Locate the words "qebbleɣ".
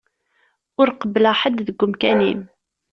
0.99-1.35